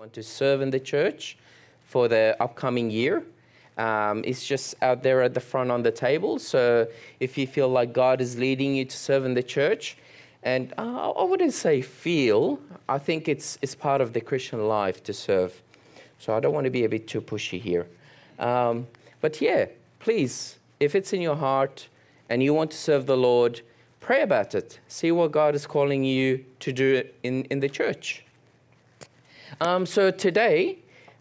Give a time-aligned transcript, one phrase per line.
[0.00, 1.36] want to serve in the church
[1.84, 3.22] for the upcoming year.
[3.76, 6.38] Um, it's just out there at the front on the table.
[6.38, 6.88] So
[7.26, 9.98] if you feel like God is leading you to serve in the church,
[10.42, 12.58] and uh, I wouldn't say feel,
[12.88, 15.60] I think it's, it's part of the Christian life to serve.
[16.18, 17.86] So I don't want to be a bit too pushy here.
[18.38, 18.86] Um,
[19.20, 19.66] but yeah,
[19.98, 21.88] please, if it's in your heart
[22.30, 23.60] and you want to serve the Lord,
[24.00, 24.80] pray about it.
[24.88, 28.24] See what God is calling you to do in, in the church.
[29.58, 30.78] Um, so today,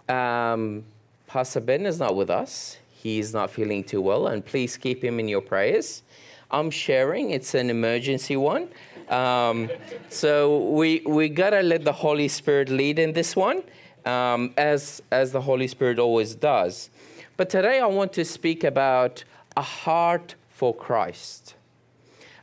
[0.07, 0.83] um,
[1.27, 2.77] Pastor Ben is not with us.
[2.91, 6.03] He's not feeling too well, and please keep him in your prayers.
[6.51, 8.69] I'm sharing, it's an emergency one.
[9.09, 9.69] Um,
[10.09, 13.63] so we, we gotta let the Holy Spirit lead in this one,
[14.05, 16.89] um, as, as the Holy Spirit always does.
[17.37, 19.23] But today I want to speak about
[19.55, 21.55] a heart for Christ.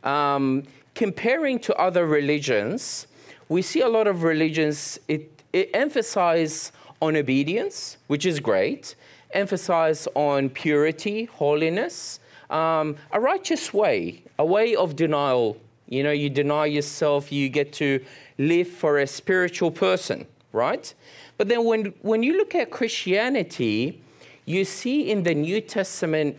[0.02, 3.06] Um, comparing to other religions,
[3.48, 6.70] we see a lot of religions, it it emphasizes
[7.00, 8.94] on obedience, which is great,
[9.30, 15.56] emphasize on purity, holiness, um, a righteous way, a way of denial.
[15.88, 18.04] You know, you deny yourself, you get to
[18.36, 20.92] live for a spiritual person, right?
[21.38, 23.98] But then when, when you look at Christianity,
[24.44, 26.36] you see in the New Testament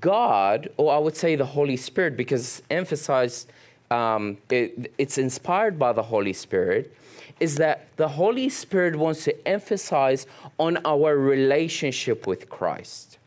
[0.00, 3.48] God, or I would say the Holy Spirit, because emphasized,
[3.92, 6.92] um, it, it's inspired by the Holy Spirit
[7.38, 10.26] is that the Holy Spirit wants to emphasize
[10.58, 13.18] on our relationship with Christ.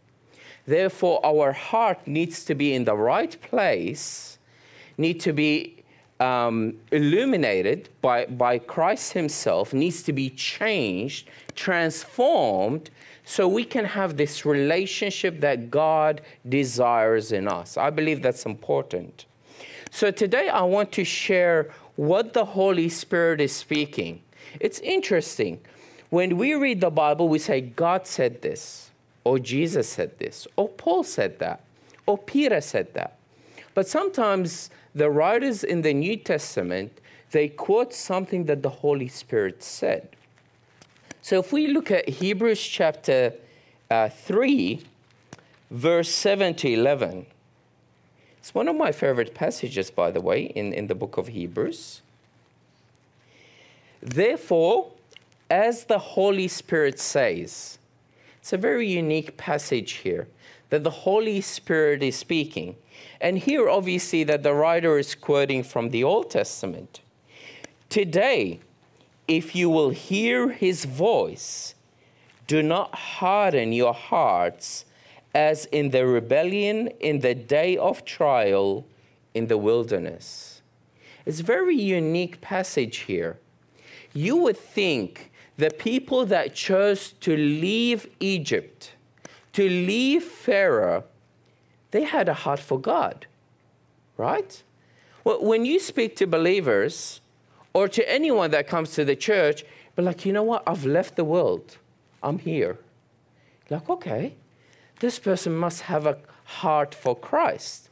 [0.65, 4.37] Therefore, our heart needs to be in the right place,
[4.97, 5.83] need to be
[6.19, 12.89] um, illuminated by, by Christ Himself, needs to be changed, transformed,
[13.23, 17.77] so we can have this relationship that God desires in us.
[17.77, 19.25] I believe that's important.
[19.91, 24.21] So today I want to share what the Holy Spirit is speaking.
[24.61, 25.59] It's interesting.
[26.09, 28.91] When we read the Bible, we say, God said this,
[29.25, 31.59] or Jesus said this, or Paul said that,
[32.05, 33.17] or Peter said that.
[33.73, 37.01] But sometimes the writers in the New Testament,
[37.31, 40.07] they quote something that the Holy Spirit said.
[41.21, 43.33] So if we look at Hebrews chapter
[43.91, 44.81] uh, 3,
[45.69, 47.25] verse 7 to 11,
[48.39, 52.01] it's one of my favorite passages, by the way, in, in the book of Hebrews.
[54.01, 54.91] Therefore,
[55.49, 57.77] as the Holy Spirit says,
[58.39, 60.27] it's a very unique passage here
[60.69, 62.75] that the Holy Spirit is speaking.
[63.19, 67.01] And here, obviously, that the writer is quoting from the Old Testament.
[67.89, 68.59] Today,
[69.27, 71.75] if you will hear his voice,
[72.47, 74.85] do not harden your hearts
[75.33, 78.85] as in the rebellion in the day of trial
[79.33, 80.61] in the wilderness.
[81.25, 83.37] It's a very unique passage here.
[84.13, 88.93] You would think the people that chose to leave Egypt,
[89.53, 91.03] to leave Pharaoh,
[91.91, 93.27] they had a heart for God,
[94.17, 94.63] right?
[95.23, 97.21] Well, when you speak to believers
[97.73, 99.63] or to anyone that comes to the church,
[99.95, 100.63] but like, you know what?
[100.65, 101.77] I've left the world.
[102.23, 102.77] I'm here.
[103.69, 104.35] Like, okay,
[104.99, 107.89] this person must have a heart for Christ.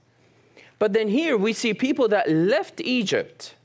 [0.79, 3.55] But then here we see people that left Egypt.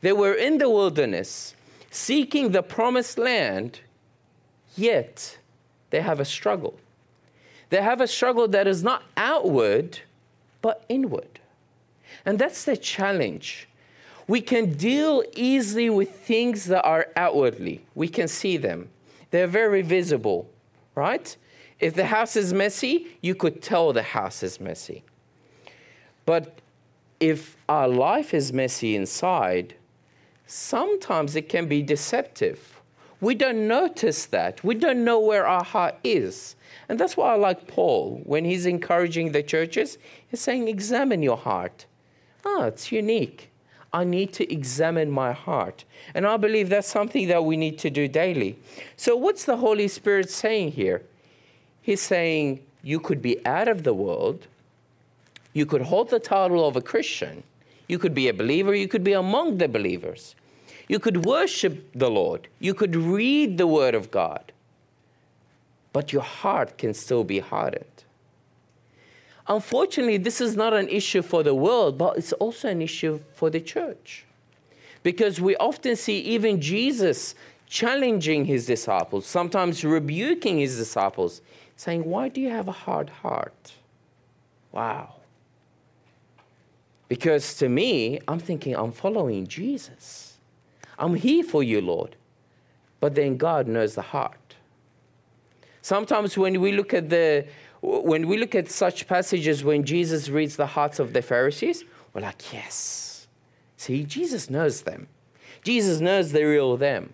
[0.00, 1.54] They were in the wilderness
[1.90, 3.80] seeking the promised land,
[4.76, 5.38] yet
[5.90, 6.78] they have a struggle.
[7.70, 10.00] They have a struggle that is not outward,
[10.62, 11.40] but inward.
[12.24, 13.68] And that's the challenge.
[14.26, 18.90] We can deal easily with things that are outwardly, we can see them,
[19.30, 20.48] they're very visible,
[20.94, 21.34] right?
[21.80, 25.04] If the house is messy, you could tell the house is messy.
[26.26, 26.58] But
[27.20, 29.74] if our life is messy inside,
[30.46, 32.80] sometimes it can be deceptive.
[33.20, 34.62] We don't notice that.
[34.62, 36.54] We don't know where our heart is.
[36.88, 39.98] And that's why I like Paul when he's encouraging the churches.
[40.28, 41.86] He's saying, Examine your heart.
[42.44, 43.50] Ah, it's unique.
[43.92, 45.84] I need to examine my heart.
[46.14, 48.58] And I believe that's something that we need to do daily.
[48.96, 51.02] So, what's the Holy Spirit saying here?
[51.88, 54.46] He's saying you could be out of the world,
[55.54, 57.42] you could hold the title of a Christian,
[57.88, 60.34] you could be a believer, you could be among the believers,
[60.86, 64.52] you could worship the Lord, you could read the Word of God,
[65.94, 68.04] but your heart can still be hardened.
[69.46, 73.48] Unfortunately, this is not an issue for the world, but it's also an issue for
[73.48, 74.26] the church.
[75.02, 77.34] Because we often see even Jesus
[77.66, 81.40] challenging his disciples, sometimes rebuking his disciples
[81.78, 83.72] saying, Why do you have a hard heart?
[84.72, 85.14] Wow.
[87.08, 90.36] Because to me, I'm thinking, I'm following Jesus.
[90.98, 92.16] I'm here for you, Lord.
[93.00, 94.56] but then God knows the heart.
[95.82, 97.46] Sometimes when we look at the
[97.80, 102.22] when we look at such passages when Jesus reads the hearts of the Pharisees, we're
[102.22, 103.28] like, yes.
[103.76, 105.06] See, Jesus knows them.
[105.62, 107.12] Jesus knows the real them.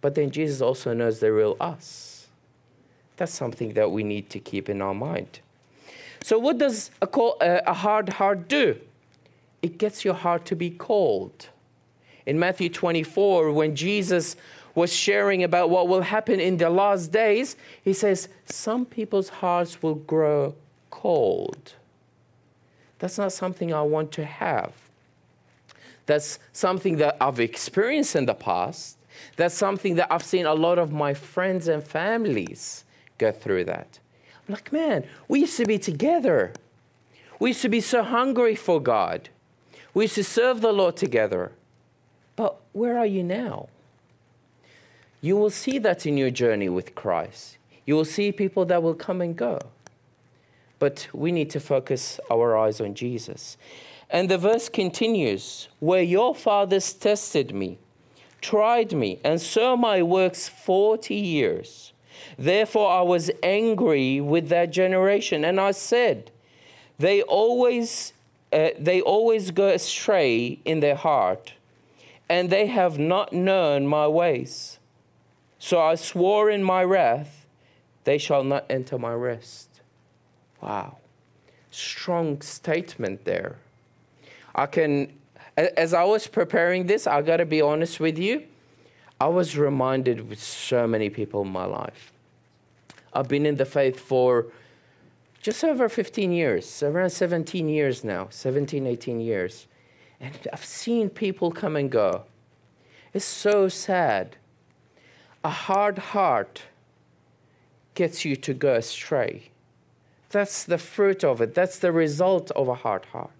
[0.00, 2.11] But then Jesus also knows the real us.
[3.22, 5.38] That's something that we need to keep in our mind.
[6.24, 8.80] So, what does a, call, uh, a hard heart do?
[9.62, 11.46] It gets your heart to be cold.
[12.26, 14.34] In Matthew 24, when Jesus
[14.74, 17.54] was sharing about what will happen in the last days,
[17.84, 20.56] he says, Some people's hearts will grow
[20.90, 21.74] cold.
[22.98, 24.72] That's not something I want to have.
[26.06, 28.96] That's something that I've experienced in the past.
[29.36, 32.82] That's something that I've seen a lot of my friends and families
[33.18, 33.98] go through that.
[34.48, 36.52] I'm like, man, we used to be together.
[37.38, 39.28] We used to be so hungry for God.
[39.94, 41.52] We used to serve the Lord together.
[42.36, 43.68] But where are you now?
[45.20, 47.58] You will see that in your journey with Christ.
[47.86, 49.58] You will see people that will come and go.
[50.78, 53.56] But we need to focus our eyes on Jesus.
[54.10, 57.78] And the verse continues Where your fathers tested me,
[58.40, 61.91] tried me, and saw my works 40 years.
[62.38, 66.30] Therefore I was angry with that generation, and I said,
[66.98, 68.12] They always,
[68.52, 71.54] uh, they always go astray in their heart,
[72.28, 74.78] and they have not known my ways.
[75.58, 77.46] So I swore in my wrath,
[78.04, 79.68] they shall not enter my rest.
[80.60, 80.98] Wow.
[81.70, 83.56] Strong statement there.
[84.54, 85.12] I can,
[85.56, 88.44] as I was preparing this, I got to be honest with you.
[89.20, 92.11] I was reminded with so many people in my life.
[93.12, 94.46] I've been in the faith for
[95.40, 99.66] just over 15 years, around 17 years now, 17, 18 years.
[100.20, 102.24] And I've seen people come and go.
[103.12, 104.36] It's so sad
[105.44, 106.62] a hard heart
[107.94, 109.50] gets you to go astray.
[110.30, 111.54] That's the fruit of it.
[111.54, 113.30] That's the result of a hard heart.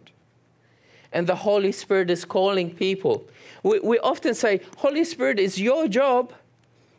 [1.13, 3.25] And the Holy Spirit is calling people.
[3.63, 6.33] We, we often say, Holy Spirit, it's your job.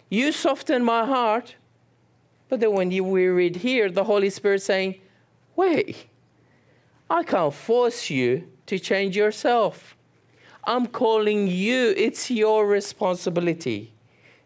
[0.10, 1.56] You soften my heart.
[2.54, 5.02] But then when you, we read here, the Holy Spirit saying,
[5.56, 6.06] wait,
[7.10, 9.98] I can't force you to change yourself.
[10.64, 11.96] I'm calling you.
[11.98, 13.92] It's your responsibility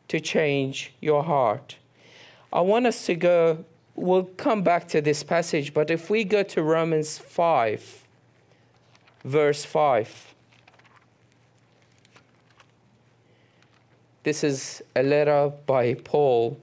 [0.07, 1.75] to change your heart.
[2.53, 6.43] I want us to go, we'll come back to this passage, but if we go
[6.43, 8.05] to Romans 5,
[9.25, 10.33] verse 5,
[14.23, 16.57] this is a letter by Paul.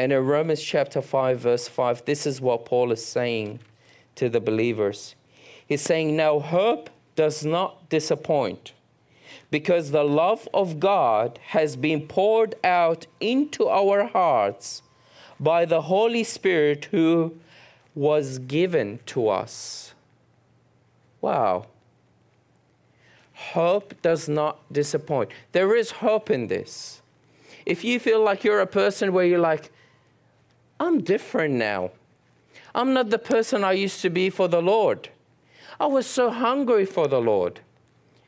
[0.00, 3.60] And in Romans chapter 5, verse 5, this is what Paul is saying
[4.14, 5.14] to the believers.
[5.66, 8.72] He's saying, Now hope does not disappoint
[9.50, 14.80] because the love of God has been poured out into our hearts
[15.38, 17.34] by the Holy Spirit who
[17.94, 19.92] was given to us.
[21.20, 21.66] Wow.
[23.34, 25.30] Hope does not disappoint.
[25.52, 27.02] There is hope in this.
[27.66, 29.70] If you feel like you're a person where you're like,
[30.80, 31.90] I'm different now.
[32.74, 35.10] I'm not the person I used to be for the Lord.
[35.78, 37.60] I was so hungry for the Lord.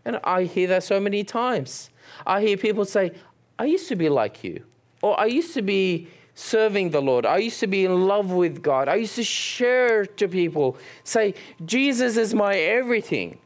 [0.05, 1.91] And I hear that so many times.
[2.27, 3.13] I hear people say,
[3.59, 4.65] I used to be like you,
[5.01, 7.25] or I used to be serving the Lord.
[7.25, 8.89] I used to be in love with God.
[8.89, 11.35] I used to share to people, say,
[11.65, 13.39] Jesus is my everything.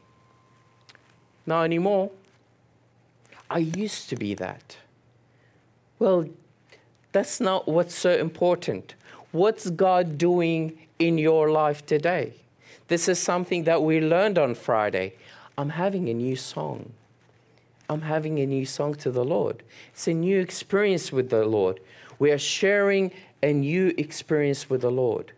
[1.45, 2.11] Not anymore.
[3.49, 4.77] I used to be that.
[5.99, 6.27] Well,
[7.11, 8.95] that's not what's so important.
[9.31, 12.33] What's God doing in your life today?
[12.87, 15.13] This is something that we learned on Friday.
[15.57, 16.93] I'm having a new song.
[17.89, 19.63] I'm having a new song to the Lord.
[19.93, 21.79] It's a new experience with the Lord.
[22.19, 23.11] We are sharing
[23.43, 25.31] a new experience with the Lord.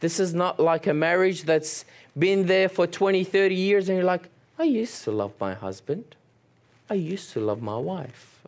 [0.00, 1.84] This is not like a marriage that's
[2.16, 6.16] been there for 20, 30 years, and you're like, I used to love my husband.
[6.88, 8.42] I used to love my wife.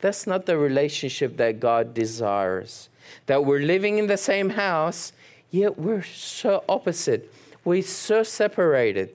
[0.00, 2.88] That's not the relationship that God desires.
[3.26, 5.12] That we're living in the same house,
[5.50, 7.32] yet we're so opposite.
[7.64, 9.10] We're so separated.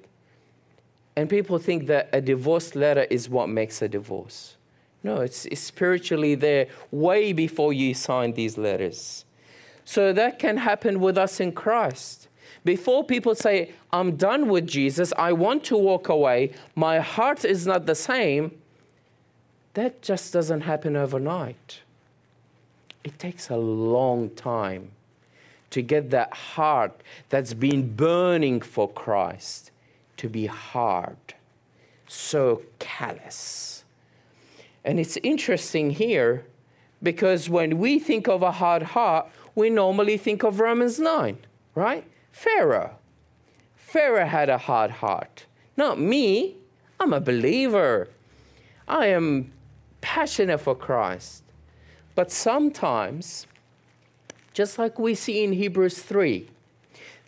[1.15, 4.55] And people think that a divorce letter is what makes a divorce.
[5.03, 9.25] No, it's, it's spiritually there way before you sign these letters.
[9.85, 12.27] So that can happen with us in Christ.
[12.63, 17.65] Before people say, I'm done with Jesus, I want to walk away, my heart is
[17.65, 18.51] not the same,
[19.73, 21.79] that just doesn't happen overnight.
[23.03, 24.91] It takes a long time
[25.69, 29.71] to get that heart that's been burning for Christ
[30.17, 31.17] to be hard,
[32.07, 33.83] so callous.
[34.83, 36.45] And it's interesting here
[37.01, 41.37] because when we think of a hard heart, we normally think of Romans 9,
[41.75, 42.03] right?
[42.31, 42.95] Pharaoh.
[43.75, 45.45] Pharaoh had a hard heart.
[45.77, 46.55] Not me.
[46.99, 48.09] I'm a believer.
[48.87, 49.51] I am
[50.01, 51.43] passionate for Christ.
[52.19, 53.47] But sometimes,
[54.51, 56.49] just like we see in Hebrews 3,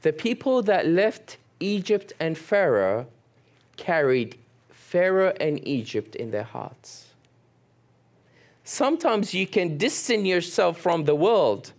[0.01, 3.07] the people that left Egypt and Pharaoh
[3.77, 4.37] carried
[4.69, 7.05] Pharaoh and Egypt in their hearts.
[8.65, 11.71] Sometimes you can distance yourself from the world,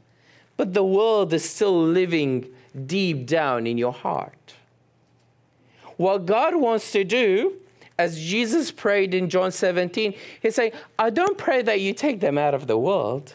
[0.57, 2.47] but the world is still living
[2.87, 4.55] deep down in your heart.
[5.99, 7.59] What God wants to do,
[8.03, 12.37] as Jesus prayed in John 17, He's saying, I don't pray that you take them
[12.37, 13.35] out of the world,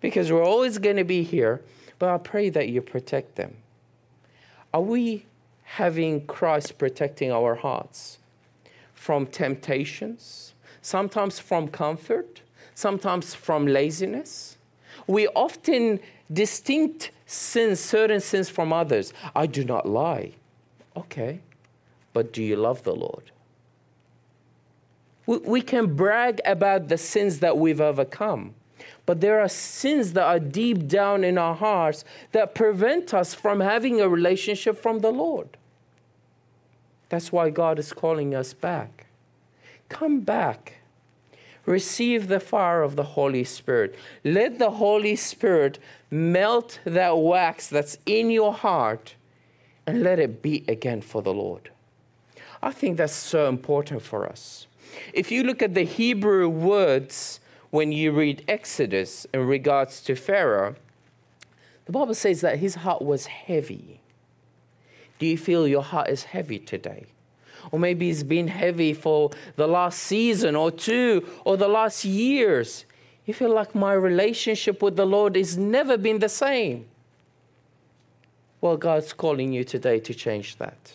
[0.00, 1.60] because we're always going to be here,
[1.98, 3.56] but I pray that you protect them.
[4.72, 5.26] Are we
[5.62, 8.18] having Christ protecting our hearts
[8.94, 12.40] from temptations, sometimes from comfort,
[12.74, 14.56] sometimes from laziness?
[15.06, 16.00] We often
[16.32, 19.12] distinct sins, certain sins from others.
[19.34, 20.32] I do not lie.
[20.96, 21.40] Okay,
[22.12, 23.30] but do you love the Lord?
[25.28, 28.54] We, we can brag about the sins that we've overcome,
[29.04, 33.60] but there are sins that are deep down in our hearts that prevent us from
[33.60, 35.50] having a relationship from the Lord.
[37.10, 39.04] That's why God is calling us back.
[39.90, 40.76] Come back.
[41.66, 43.96] Receive the fire of the Holy Spirit.
[44.24, 45.78] Let the Holy Spirit
[46.10, 49.14] melt that wax that's in your heart
[49.86, 51.70] and let it beat again for the Lord.
[52.62, 54.66] I think that's so important for us.
[55.12, 57.40] If you look at the Hebrew words
[57.70, 60.74] when you read Exodus in regards to Pharaoh,
[61.86, 64.00] the Bible says that his heart was heavy.
[65.18, 67.06] Do you feel your heart is heavy today?
[67.70, 72.84] Or maybe it's been heavy for the last season or two or the last years.
[73.26, 76.86] You feel like my relationship with the Lord has never been the same.
[78.60, 80.92] Well, God's calling you today to change that.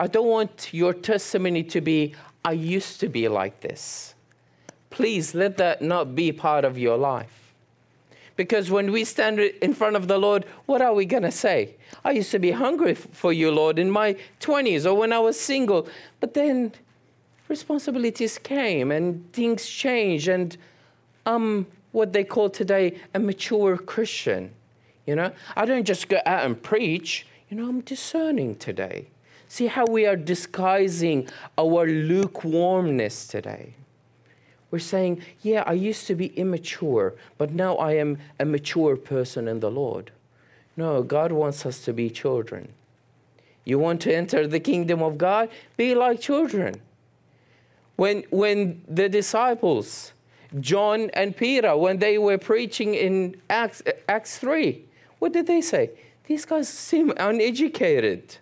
[0.00, 4.14] I don't want your testimony to be, I used to be like this.
[4.88, 7.52] Please let that not be part of your life.
[8.34, 11.74] Because when we stand in front of the Lord, what are we going to say?
[12.02, 15.38] I used to be hungry for you, Lord, in my 20s or when I was
[15.38, 15.86] single.
[16.18, 16.72] But then
[17.48, 20.56] responsibilities came and things changed, and
[21.26, 24.52] I'm what they call today a mature Christian.
[25.06, 29.08] You know, I don't just go out and preach, you know, I'm discerning today.
[29.50, 31.28] See how we are disguising
[31.58, 33.74] our lukewarmness today.
[34.70, 39.48] We're saying, yeah, I used to be immature, but now I am a mature person
[39.48, 40.12] in the Lord.
[40.76, 42.72] No, God wants us to be children.
[43.64, 45.48] You want to enter the kingdom of God?
[45.76, 46.80] Be like children.
[47.96, 50.12] When, when the disciples,
[50.60, 54.84] John and Peter, when they were preaching in Acts, Acts 3,
[55.18, 55.90] what did they say?
[56.28, 58.36] These guys seem uneducated.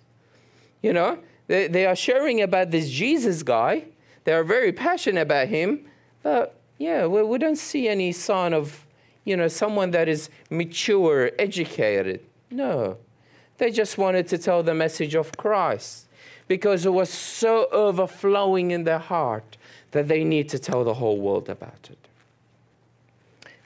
[0.82, 3.86] You know, they, they are sharing about this Jesus guy.
[4.24, 5.86] They are very passionate about him,
[6.22, 8.86] but yeah, we, we don't see any sign of,
[9.24, 12.20] you know, someone that is mature, educated.
[12.50, 12.98] No.
[13.56, 16.06] They just wanted to tell the message of Christ
[16.46, 19.56] because it was so overflowing in their heart
[19.90, 21.98] that they need to tell the whole world about it.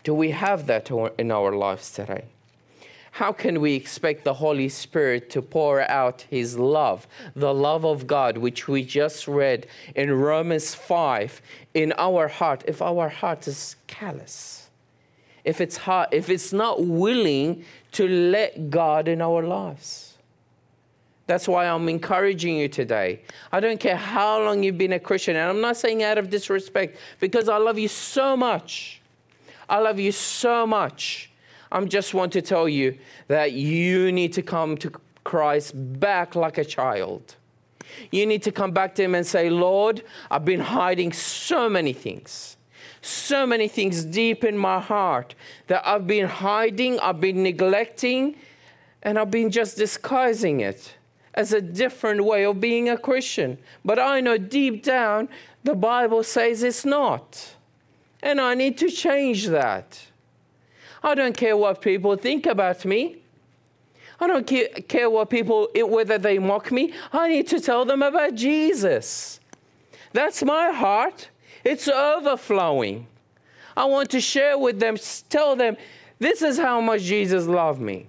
[0.04, 2.24] Do we have that in our lives today?
[3.12, 8.06] How can we expect the Holy Spirit to pour out His love, the love of
[8.06, 11.42] God, which we just read in Romans 5,
[11.74, 14.70] in our heart, if our heart is callous?
[15.44, 20.14] If it's, hard, if it's not willing to let God in our lives.
[21.26, 23.20] That's why I'm encouraging you today.
[23.52, 26.30] I don't care how long you've been a Christian, and I'm not saying out of
[26.30, 29.02] disrespect, because I love you so much.
[29.68, 31.28] I love you so much.
[31.72, 32.98] I just want to tell you
[33.28, 34.92] that you need to come to
[35.24, 37.36] Christ back like a child.
[38.10, 41.94] You need to come back to Him and say, Lord, I've been hiding so many
[41.94, 42.58] things,
[43.00, 45.34] so many things deep in my heart
[45.68, 48.36] that I've been hiding, I've been neglecting,
[49.02, 50.94] and I've been just disguising it
[51.32, 53.56] as a different way of being a Christian.
[53.82, 55.30] But I know deep down
[55.64, 57.54] the Bible says it's not.
[58.22, 60.11] And I need to change that.
[61.02, 63.16] I don't care what people think about me.
[64.20, 64.46] I don't
[64.88, 66.92] care what people, whether they mock me.
[67.12, 69.40] I need to tell them about Jesus.
[70.12, 71.28] That's my heart.
[71.64, 73.06] It's overflowing.
[73.76, 74.96] I want to share with them,
[75.28, 75.76] tell them,
[76.18, 78.06] this is how much Jesus loved me.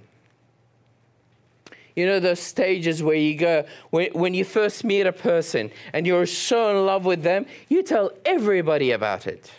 [1.95, 6.05] You know, those stages where you go, when, when you first meet a person and
[6.05, 9.51] you're so in love with them, you tell everybody about it.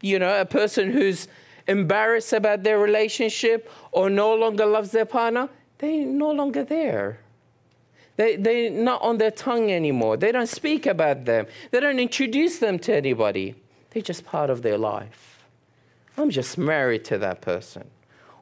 [0.00, 1.28] You know, a person who's
[1.66, 7.20] embarrassed about their relationship or no longer loves their partner, they're no longer there.
[8.16, 10.16] They, they're not on their tongue anymore.
[10.16, 11.46] They don't speak about them.
[11.70, 13.54] They don't introduce them to anybody.
[13.90, 15.44] They're just part of their life.
[16.18, 17.88] I'm just married to that person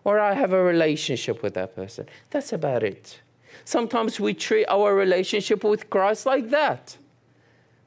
[0.09, 2.07] or I have a relationship with that person.
[2.31, 3.21] That's about it.
[3.67, 6.97] Sometimes we treat our relationship with Christ like that.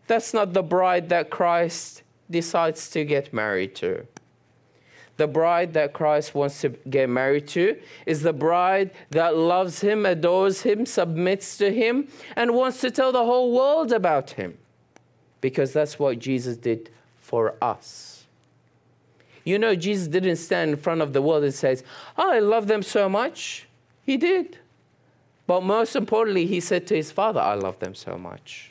[0.06, 2.01] That's not the bride that Christ
[2.32, 4.08] decides to get married to.
[5.18, 10.06] The bride that Christ wants to get married to is the bride that loves him,
[10.06, 14.58] adores him, submits to him, and wants to tell the whole world about him.
[15.40, 18.26] Because that's what Jesus did for us.
[19.44, 21.84] You know, Jesus didn't stand in front of the world and says,
[22.18, 23.68] oh, I love them so much.
[24.04, 24.58] He did.
[25.48, 28.71] But most importantly, he said to his father, I love them so much.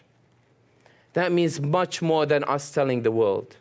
[1.12, 3.56] That means much more than us telling the world.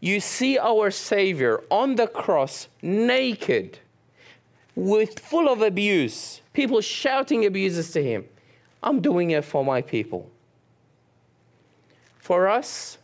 [0.00, 3.78] You see our Savior on the cross, naked,
[4.76, 8.24] with full of abuse, people shouting abuses to him.
[8.80, 10.30] I'm doing it for my people.
[12.20, 12.98] For us,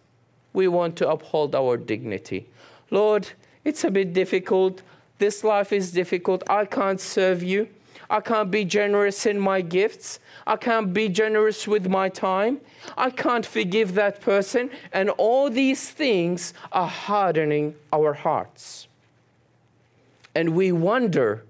[0.52, 2.46] we want to uphold our dignity.
[2.90, 3.28] Lord,
[3.64, 4.82] it's a bit difficult.
[5.18, 6.44] This life is difficult.
[6.48, 7.68] I can't serve you.
[8.10, 10.18] I can't be generous in my gifts.
[10.46, 12.60] I can't be generous with my time.
[12.96, 14.70] I can't forgive that person.
[14.92, 18.88] And all these things are hardening our hearts.
[20.34, 21.44] And we wonder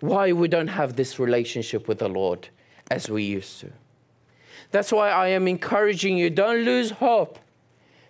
[0.00, 2.48] why we don't have this relationship with the Lord
[2.90, 3.70] as we used to.
[4.70, 7.38] That's why I am encouraging you don't lose hope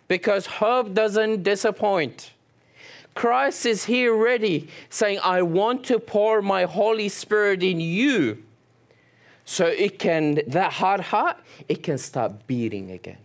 [0.09, 2.33] because hope doesn't disappoint.
[3.19, 8.45] Christ is here ready, saying, I want to pour my Holy Spirit in you.
[9.45, 11.37] So it can, that hard heart,
[11.69, 13.19] it can start beating again.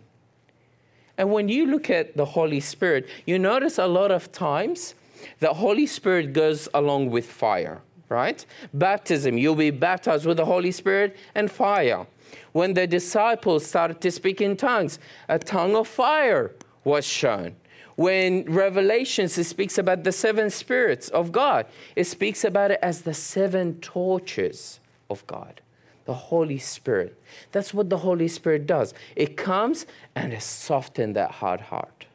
[1.16, 4.96] And when you look at the Holy Spirit, you notice a lot of times
[5.38, 8.44] the Holy Spirit goes along with fire, right?
[8.72, 12.04] Baptism, you'll be baptized with the Holy Spirit and fire.
[12.50, 16.50] When the disciples started to speak in tongues, a tongue of fire
[16.82, 17.54] was shown.
[17.96, 23.02] When Revelations it speaks about the seven spirits of God, it speaks about it as
[23.02, 25.60] the seven torches of God,
[26.04, 27.20] the Holy Spirit.
[27.52, 28.94] That's what the Holy Spirit does.
[29.14, 32.06] It comes and it softens that hard heart.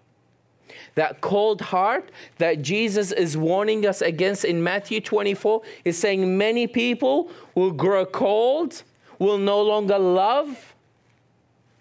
[0.95, 6.67] That cold heart that Jesus is warning us against in Matthew 24 is saying many
[6.67, 8.83] people will grow cold,
[9.17, 10.75] will no longer love.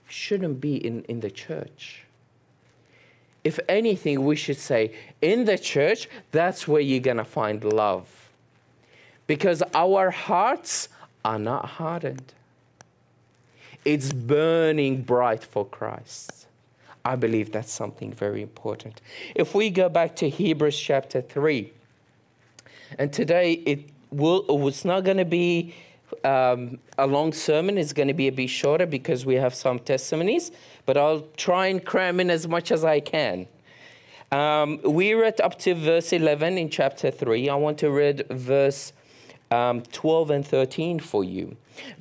[0.08, 2.04] Shouldn't be in, in the church
[3.48, 8.06] if anything, we should say, in the church, that's where you're going to find love.
[9.26, 10.90] Because our hearts
[11.24, 12.34] are not hardened,
[13.86, 16.46] it's burning bright for Christ.
[17.06, 19.00] I believe that's something very important.
[19.34, 21.72] If we go back to Hebrews chapter 3,
[22.98, 23.80] and today it
[24.10, 24.44] will,
[24.84, 25.74] not going to be
[26.24, 29.78] um, a long sermon, is going to be a bit shorter because we have some
[29.78, 30.50] testimonies
[30.88, 33.46] but I'll try and cram in as much as I can.
[34.32, 37.50] Um, we read up to verse 11 in chapter 3.
[37.50, 38.94] I want to read verse
[39.50, 41.54] um, 12 and 13 for you.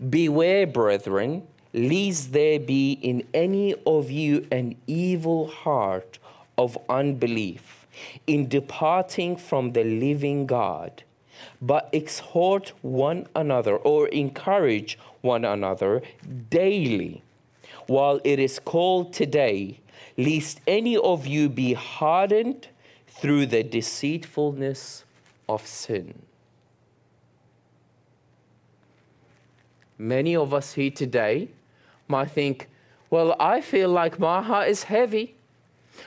[0.09, 6.17] Beware, brethren, lest there be in any of you an evil heart
[6.57, 7.87] of unbelief
[8.25, 11.03] in departing from the living God,
[11.61, 16.01] but exhort one another or encourage one another
[16.49, 17.23] daily
[17.87, 19.79] while it is called today,
[20.17, 22.67] lest any of you be hardened
[23.07, 25.03] through the deceitfulness
[25.49, 26.13] of sin.
[29.97, 31.47] Many of us here today
[32.07, 32.67] might think,
[33.09, 35.35] well, I feel like my heart is heavy.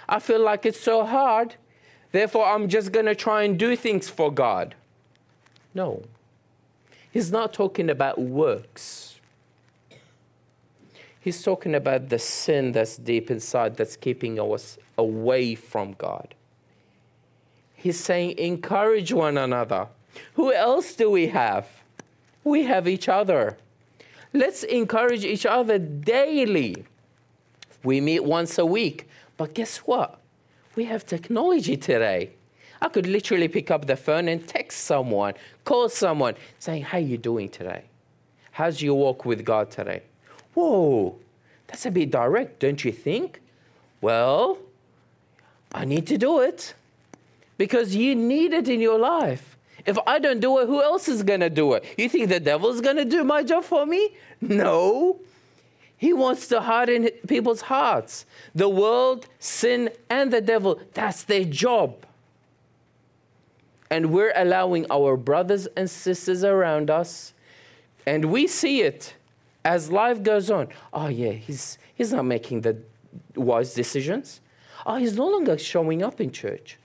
[0.09, 1.57] I feel like it's so hard.
[2.12, 4.75] Therefore, I'm just going to try and do things for God.
[5.74, 6.02] No.
[7.11, 9.18] He's not talking about works.
[11.20, 16.35] He's talking about the sin that's deep inside that's keeping us away from God.
[17.74, 19.88] He's saying, encourage one another.
[20.35, 21.66] Who else do we have?
[22.42, 23.59] We have each other.
[24.33, 26.85] Let's encourage each other daily.
[27.83, 30.20] We meet once a week, but guess what?
[30.76, 32.30] We have technology today.
[32.83, 37.01] I could literally pick up the phone and text someone, call someone, saying, How are
[37.01, 37.85] you doing today?
[38.53, 40.03] How's your walk with God today?
[40.55, 41.16] Whoa,
[41.66, 43.40] that's a bit direct, don't you think?
[44.01, 44.59] Well,
[45.73, 46.75] I need to do it
[47.59, 49.57] because you need it in your life.
[49.87, 51.85] If I don't do it, who else is going to do it?
[51.97, 54.14] You think the devil is going to do my job for me?
[54.40, 55.21] No.
[55.97, 58.25] He wants to harden people's hearts.
[58.55, 62.07] The world, sin, and the devil, that's their job.
[63.90, 67.35] And we're allowing our brothers and sisters around us,
[68.07, 69.14] and we see it
[69.64, 70.68] as life goes on.
[70.92, 72.79] Oh, yeah, he's, he's not making the
[73.35, 74.40] wise decisions.
[74.87, 76.79] Oh, he's no longer showing up in church.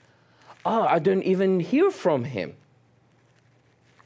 [0.65, 2.55] Oh, I don't even hear from him.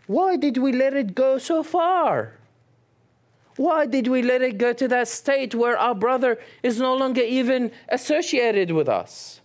[0.08, 2.34] Why did we let it go so far?
[3.56, 7.22] Why did we let it go to that state where our brother is no longer
[7.22, 9.42] even associated with us?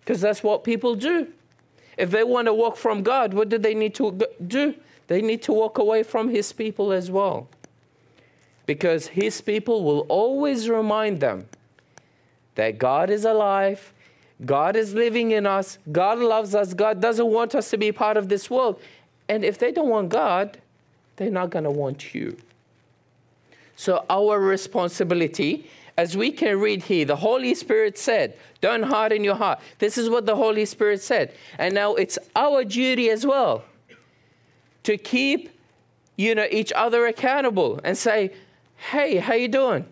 [0.00, 1.28] Because that's what people do.
[1.96, 4.74] If they want to walk from God, what do they need to do?
[5.08, 7.48] They need to walk away from His people as well.
[8.66, 11.46] Because His people will always remind them
[12.54, 13.92] that God is alive,
[14.44, 18.16] God is living in us, God loves us, God doesn't want us to be part
[18.16, 18.80] of this world.
[19.28, 20.58] And if they don't want God,
[21.16, 22.36] they're not going to want you.
[23.76, 29.34] So, our responsibility, as we can read here, the Holy Spirit said, Don't harden your
[29.34, 29.60] heart.
[29.78, 31.34] This is what the Holy Spirit said.
[31.58, 33.64] And now it's our duty as well
[34.84, 35.50] to keep
[36.16, 38.32] you know, each other accountable and say,
[38.76, 39.86] Hey, how you doing?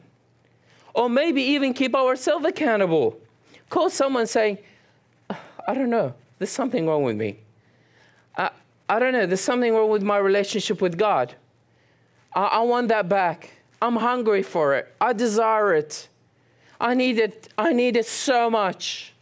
[0.95, 3.19] Or maybe even keep ourselves accountable.
[3.69, 4.59] Call someone saying,
[5.31, 7.39] I don't know, there's something wrong with me.
[8.91, 11.37] I don't know, there's something wrong with my relationship with God.
[12.35, 13.53] I, I want that back.
[13.83, 14.95] I'm hungry for it.
[15.01, 16.09] I desire it.
[16.81, 17.49] I need it.
[17.57, 19.13] I need it so much.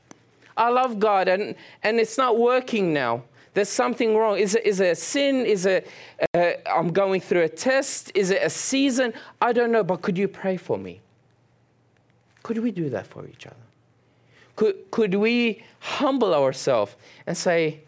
[0.56, 3.22] I love God, and, and it's not working now.
[3.54, 4.38] There's something wrong.
[4.38, 5.46] Is it, is it a sin?
[5.46, 5.88] Is it
[6.34, 8.12] uh, I'm going through a test?
[8.14, 9.12] Is it a season?
[9.40, 11.00] I don't know, but could you pray for me?
[12.42, 13.56] Could we do that for each other?
[14.56, 17.80] Could, could we humble ourselves and say,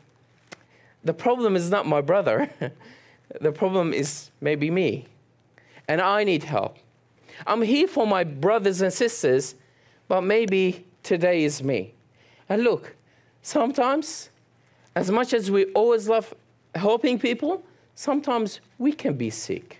[1.02, 2.50] the problem is not my brother.
[3.40, 5.06] the problem is maybe me.
[5.90, 6.76] And I need help.
[7.48, 9.57] I'm here for my brothers and sisters,
[10.07, 11.94] but maybe today is me.
[12.48, 12.94] And look,
[13.42, 14.31] sometimes,
[14.94, 16.33] as much as we always love
[16.76, 17.64] helping people,
[17.96, 19.79] sometimes we can be sick.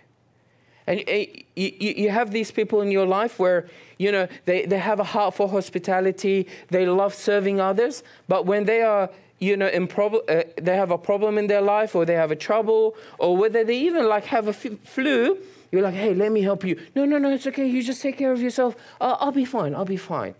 [0.85, 4.99] And eh, you, have these people in your life where, you know, they, they have
[4.99, 9.87] a heart for hospitality, they love serving others, but when they are you know, in
[9.87, 13.35] prob- uh, they have a problem in their life or they have a trouble or
[13.35, 15.35] whether they even like have a f- flu,
[15.71, 16.79] you're like, hey, let me help you.
[16.95, 17.65] No, no, no, it's okay.
[17.65, 18.75] You just take care of yourself.
[18.99, 19.73] Uh, I'll be fine.
[19.73, 20.35] I'll be fine.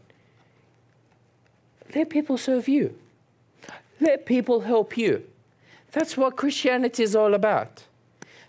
[1.95, 2.95] Let people serve you.
[3.99, 5.23] Let people help you.
[5.91, 7.83] That's what Christianity is all about.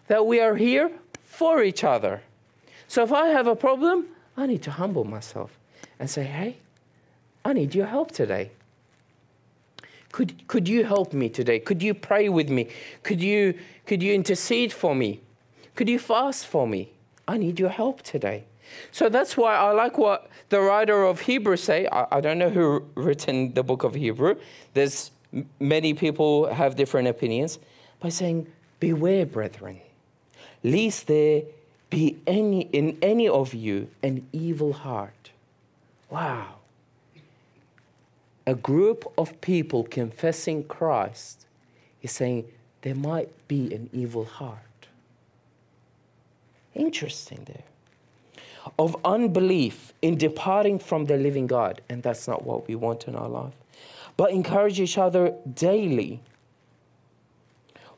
[0.09, 0.91] That we are here
[1.25, 2.23] for each other.
[2.89, 5.59] So if I have a problem, I need to humble myself
[5.99, 6.57] and say, hey,
[7.45, 8.51] I need your help today.
[10.11, 11.59] Could, could you help me today?
[11.59, 12.69] Could you pray with me?
[13.03, 13.55] Could you,
[13.87, 15.21] could you intercede for me?
[15.75, 16.93] Could you fast for me?
[17.27, 18.45] I need your help today.
[18.91, 21.87] So that's why I like what the writer of Hebrew say.
[21.91, 24.37] I, I don't know who written the book of Hebrew.
[24.75, 25.11] There's
[25.61, 27.59] many people have different opinions
[28.01, 28.47] by saying,
[28.81, 29.81] "Beware, brethren,
[30.63, 31.43] lest there
[31.91, 35.31] be any in any of you an evil heart."
[36.09, 36.57] Wow
[38.47, 41.47] a group of people confessing Christ
[42.03, 42.47] is saying
[42.83, 44.59] there might be an evil heart.
[46.75, 47.65] Interesting there.
[48.79, 53.17] Of unbelief in departing from the living God, and that's not what we want in
[53.17, 53.55] our life.
[54.17, 56.21] But encourage each other daily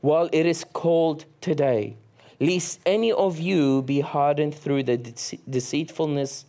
[0.00, 1.96] while it is called today,
[2.40, 6.44] lest any of you be hardened through the deceitfulness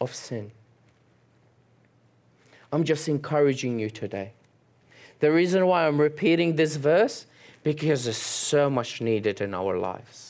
[0.00, 0.50] of sin.
[2.72, 4.32] I'm just encouraging you today.
[5.18, 7.26] The reason why I'm repeating this verse
[7.62, 10.29] because there's so much needed in our lives.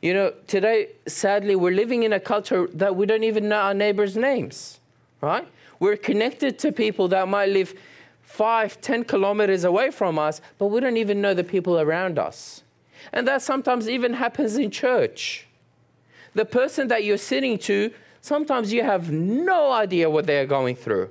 [0.00, 3.74] You know, today, sadly, we're living in a culture that we don't even know our
[3.74, 4.80] neighbors' names,
[5.20, 5.46] right?
[5.80, 7.74] We're connected to people that might live
[8.22, 12.62] five, ten kilometers away from us, but we don't even know the people around us.
[13.12, 15.46] And that sometimes even happens in church.
[16.34, 21.10] The person that you're sitting to Sometimes you have no idea what they're going through.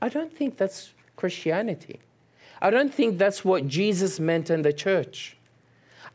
[0.00, 2.00] I don't think that's Christianity.
[2.60, 5.36] I don't think that's what Jesus meant in the church.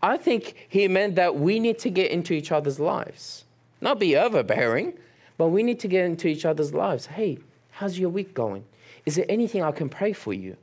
[0.01, 3.45] I think he meant that we need to get into each other's lives.
[3.81, 4.93] Not be overbearing,
[5.37, 7.07] but we need to get into each other's lives.
[7.07, 7.39] Hey,
[7.71, 8.65] how's your week going?
[9.05, 10.57] Is there anything I can pray for you?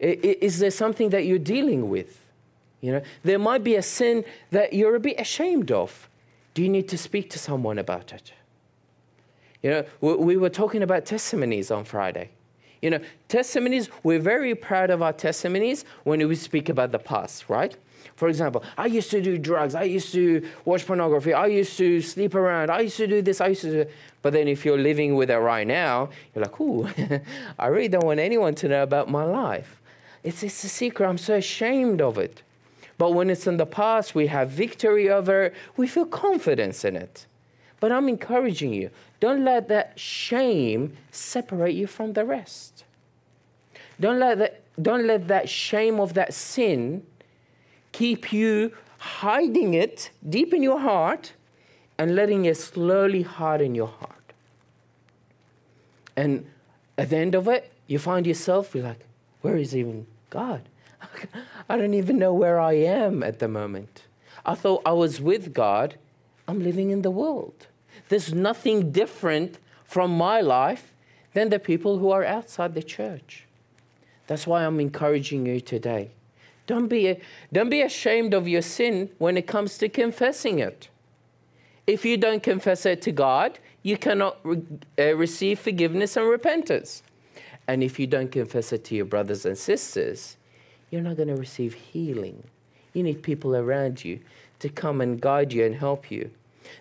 [0.00, 2.20] Is there something that you're dealing with?
[2.80, 6.08] You know, there might be a sin that you're a bit ashamed of.
[6.54, 8.32] Do you need to speak to someone about it?
[9.62, 12.30] You know, we were talking about testimonies on Friday.
[12.80, 17.48] You know, testimonies, we're very proud of our testimonies when we speak about the past,
[17.48, 17.76] right?
[18.16, 22.00] For example, I used to do drugs, I used to watch pornography, I used to
[22.00, 23.90] sleep around, I used to do this, I used to do
[24.22, 26.88] But then if you're living with it right now, you're like, ooh,
[27.58, 29.80] I really don't want anyone to know about my life.
[30.22, 31.08] It's, it's a secret.
[31.08, 32.42] I'm so ashamed of it.
[32.98, 36.96] But when it's in the past, we have victory over it, we feel confidence in
[36.96, 37.26] it.
[37.80, 38.90] But I'm encouraging you
[39.20, 42.84] don't let that shame separate you from the rest.
[44.00, 47.04] Don't let that, don't let that shame of that sin
[47.92, 51.32] keep you hiding it deep in your heart
[51.98, 54.32] and letting it slowly harden your heart.
[56.16, 56.46] And
[56.96, 59.04] at the end of it, you find yourself, you're like,
[59.40, 60.62] where is even God?
[61.68, 64.04] I don't even know where I am at the moment.
[64.44, 65.96] I thought I was with God.
[66.46, 67.66] I'm living in the world.
[68.08, 70.92] There's nothing different from my life
[71.34, 73.44] than the people who are outside the church.
[74.26, 76.10] That's why I'm encouraging you today.
[76.68, 77.18] Don't be,
[77.50, 80.90] don't be ashamed of your sin when it comes to confessing it.
[81.86, 84.62] If you don't confess it to God, you cannot re-
[84.98, 87.02] uh, receive forgiveness and repentance.
[87.66, 90.36] And if you don't confess it to your brothers and sisters,
[90.90, 92.44] you're not going to receive healing.
[92.92, 94.20] You need people around you
[94.58, 96.30] to come and guide you and help you.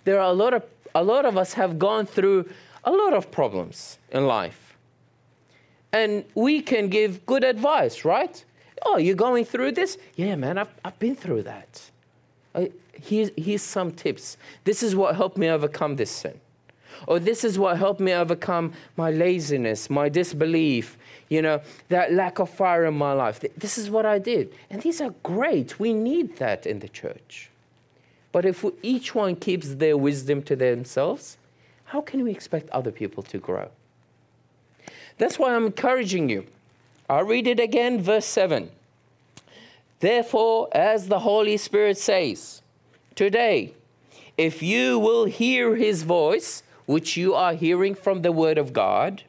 [0.04, 0.64] There are a lot of
[0.96, 2.50] a lot of us have gone through
[2.84, 4.78] a lot of problems in life.
[5.94, 8.44] And we can give good advice, right?
[8.84, 9.98] Oh, you're going through this?
[10.16, 11.90] Yeah, man, I've, I've been through that.
[12.54, 14.38] I, here's, here's some tips.
[14.64, 16.40] This is what helped me overcome this sin.
[17.06, 20.98] Or this is what helped me overcome my laziness, my disbelief,
[21.30, 23.44] you know, that lack of fire in my life.
[23.56, 24.54] This is what I did.
[24.70, 25.80] And these are great.
[25.80, 27.52] We need that in the church.
[28.32, 31.38] But if each one keeps their wisdom to themselves,
[31.86, 33.70] how can we expect other people to grow?
[35.18, 36.46] That's why I'm encouraging you.
[37.10, 38.70] I'll read it again, verse 7.
[40.00, 42.62] Therefore, as the Holy Spirit says,
[43.16, 43.74] today,
[44.38, 49.24] if you will hear his voice, which you are hearing from the word of God,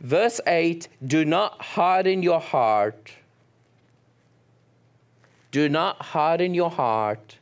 [0.00, 3.12] verse 8, do not harden your heart.
[5.50, 7.38] Do not harden your heart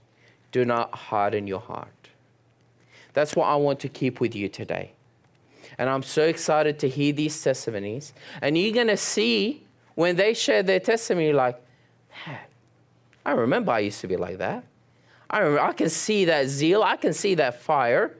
[0.53, 2.11] do not harden your heart.
[3.13, 4.93] That's what I want to keep with you today.
[5.79, 8.13] And I'm so excited to hear these testimonies.
[8.43, 9.65] And you're going to see
[9.95, 11.61] when they share their testimony, like,
[12.27, 12.39] man,
[13.25, 14.65] I remember I used to be like that.
[15.31, 18.17] I, remember, I can see that zeal, I can see that fire.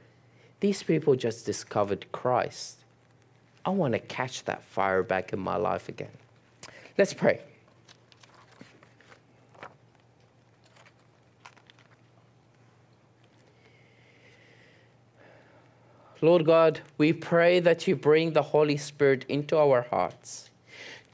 [0.59, 2.77] These people just discovered Christ.
[3.65, 6.11] I want to catch that fire back in my life again.
[6.97, 7.41] Let's pray.
[16.21, 20.49] Lord God, we pray that you bring the Holy Spirit into our hearts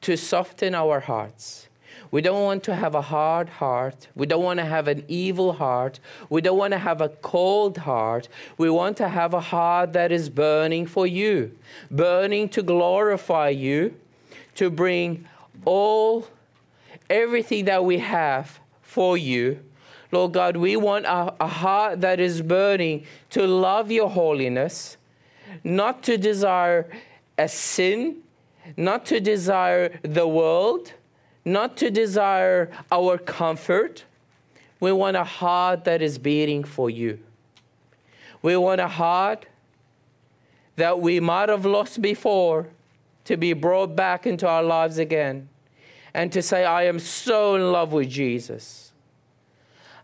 [0.02, 1.68] to soften our hearts.
[2.12, 4.08] We don't want to have a hard heart.
[4.15, 6.00] We don't want to have an evil heart.
[6.30, 8.30] We don't want to have a cold heart.
[8.58, 11.58] We want to have a heart that is burning for you,
[11.91, 13.96] burning to glorify you,
[14.56, 15.28] to bring
[15.65, 16.28] all,
[17.10, 19.60] everything that we have for you.
[20.15, 24.95] Lord God, we want a, a heart that is burning to love your holiness,
[25.62, 26.89] not to desire
[27.38, 28.23] a sin,
[28.78, 30.93] not to desire the world,
[31.43, 34.06] not to desire our comfort.
[34.80, 37.19] We want a heart that is beating for you.
[38.41, 39.47] We want a heart
[40.78, 42.69] that we might have lost before
[43.25, 45.49] to be brought back into our lives again
[46.13, 48.85] and to say, I am so in love with Jesus.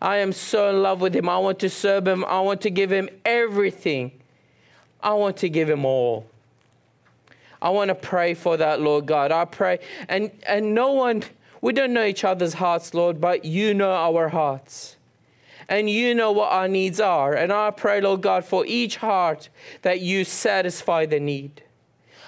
[0.01, 1.29] I am so in love with him.
[1.29, 2.25] I want to serve him.
[2.25, 4.11] I want to give him everything.
[5.01, 6.25] I want to give him all.
[7.61, 9.31] I want to pray for that, Lord God.
[9.31, 9.79] I pray.
[10.09, 11.23] And, and no one,
[11.61, 14.95] we don't know each other's hearts, Lord, but you know our hearts.
[15.69, 17.33] And you know what our needs are.
[17.33, 19.49] And I pray, Lord God, for each heart
[19.83, 21.61] that you satisfy the need.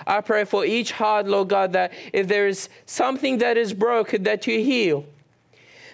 [0.06, 4.24] I pray for each heart, Lord God, that if there is something that is broken,
[4.24, 5.06] that you heal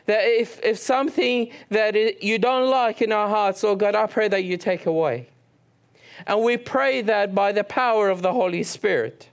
[0.09, 4.27] that if, if something that you don't like in our hearts, oh God, I pray
[4.29, 5.29] that you take away.
[6.25, 9.29] And we pray that by the power of the Holy Spirit,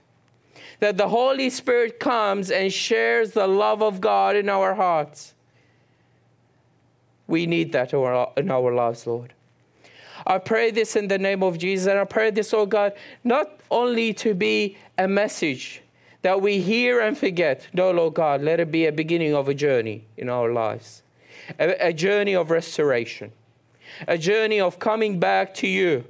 [0.79, 5.33] that the Holy Spirit comes and shares the love of God in our hearts.
[7.25, 9.33] We need that in our lives, Lord.
[10.27, 13.61] I pray this in the name of Jesus, and I pray this, oh God, not
[13.71, 15.81] only to be a message
[16.21, 17.67] that we hear and forget.
[17.73, 21.03] No, Lord God, let it be a beginning of a journey in our lives,
[21.59, 23.31] a, a journey of restoration,
[24.07, 26.03] a journey of coming back to you.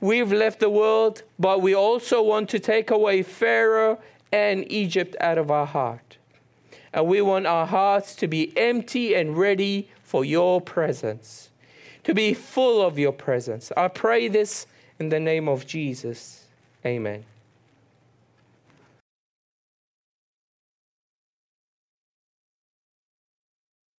[0.00, 3.98] we've left the world, but we also want to take away Pharaoh
[4.32, 6.16] and Egypt out of our heart.
[6.92, 11.50] And we want our hearts to be empty and ready for your presence,
[12.04, 13.70] to be full of your presence.
[13.76, 14.66] I pray this
[14.98, 16.46] in the name of Jesus.
[16.84, 17.24] Amen.